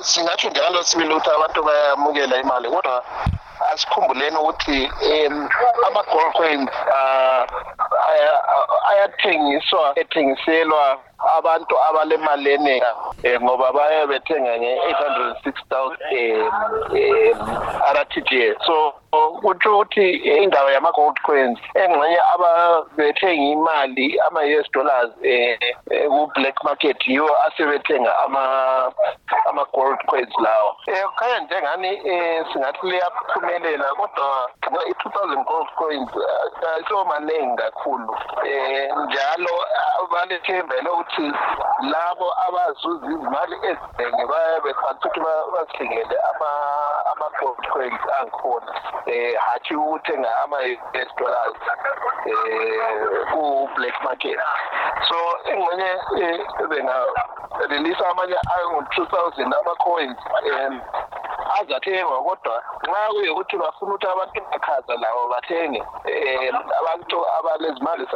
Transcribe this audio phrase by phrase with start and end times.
[0.00, 3.04] singatsho njalo sibili ukuthi abantu bayamukela imali kodwa
[3.72, 4.90] asikhumbuleni ukuthi
[5.26, 5.48] um
[5.86, 7.46] ama-gold coins ah,
[8.08, 8.42] aya-
[8.90, 10.98] ayathengiswa ethengiselwa
[11.38, 12.84] abantu abalemali eningi
[13.36, 17.58] um ngoba baye bethenga nge-eight hundred and six thousand um
[17.94, 18.94] RTGS so
[19.42, 25.10] kutsho ukuthi indawo yama-gold coins engxenye ababethenga imali ama-US dollars
[26.06, 28.18] um ku-black market yiwo asebethenga
[30.18, 30.76] ama- ama-gold coins lawo.
[30.88, 36.10] Um kukhanya njengani um singathi liyaphumelela kodwa i-two thousand gold coins
[36.88, 38.10] so maningi kakhulu.
[38.42, 41.32] Um njalo ah, balethembele ukuthi
[41.90, 48.72] labo abazuza izimali eziningi baye bekhanisa ukuthi ba- bazithengele ama- ama-gold coins angikhona.
[49.06, 51.54] Um hatshi ukuthenga ama-US dollars
[52.26, 54.38] um ku-black market.
[55.08, 55.16] So
[55.52, 55.90] ingxenye
[56.60, 60.80] um bengarelisa amanye angu-two thousand ama-coins um
[61.60, 68.06] azathengwa kodwa nxa kuyukuthi bafuna ukuthi abantu bakhaza labo bathenge um abantu abalezimali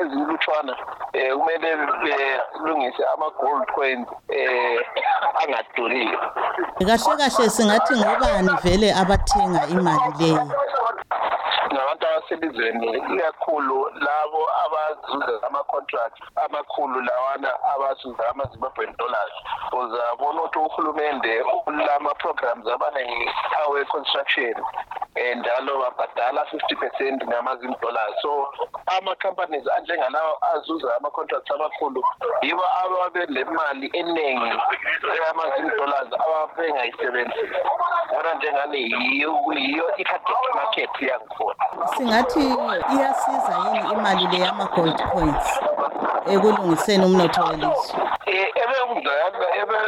[0.00, 4.78] ezilutshwana um kumele belungise ama-gold coins um
[5.42, 6.18] angaduriyo
[6.78, 10.48] kahle kahle singathi ngobani vele abathenga imali leyo?
[11.74, 19.32] Ngabantu abaselizweni ikakhulu labo abazuza ama-contract amakhulu lawana abazuza ama-zimbabwean dollars
[19.72, 23.30] uzabona ukuthi uhulumende ulama-programs abaningi
[23.60, 24.54] awe-construction
[25.16, 28.48] um njalo babhadala fifty percent ngama-zim dollars so
[28.98, 32.04] ama-companies anjengalawo azuza ama-contracts amakhulu
[32.42, 34.58] yibo ababe le mali eningi
[35.26, 37.54] yama-zim dollars ababengayisebenzisi
[38.10, 41.53] bona njengani yiyo yiyo i-target market yangikhona
[41.96, 42.40] singathi
[42.94, 45.60] iyasiza yini imali le yama-gold coins
[46.32, 47.98] ekulungiseni umnotho welizwe?
[48.26, 49.78] Eh, ebekuzakala ebe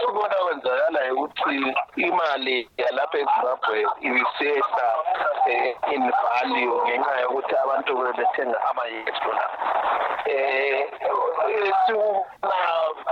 [0.00, 1.56] sibona kwenzakala ukuthi
[2.06, 4.88] imali yalapha ezimbabwe ibisehla
[5.46, 9.50] eh, in value ngenxa yokuthi abantu bebethenga ama-us dollar
[10.28, 12.68] um sikubona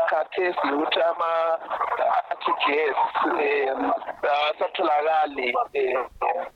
[0.09, 3.93] khathesi ukuthi ama-rtgs um
[4.35, 6.47] awasatholakali um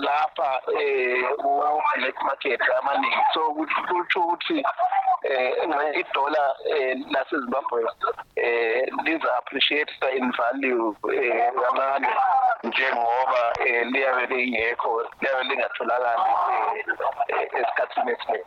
[0.00, 3.22] lapha eh ku-black market amaningi.
[3.34, 4.64] So kutsho ukuthi
[5.24, 7.84] eh engxenye idola eh lasezimbabwe
[8.36, 12.08] eh liza appreciate in value eh kancane
[12.64, 16.22] njengoba eh liyabe lingekho liyabe lingatholakali
[16.52, 16.84] eh,
[17.28, 18.40] eh, esikhathini esiningi